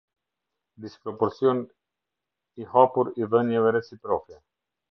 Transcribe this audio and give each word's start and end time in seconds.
Disproporcionii 0.85 2.67
hapur 2.73 3.13
i 3.23 3.29
dhënieve 3.35 3.75
reciproke. 3.79 4.43